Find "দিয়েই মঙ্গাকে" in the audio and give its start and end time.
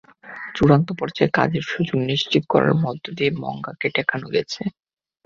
3.17-3.87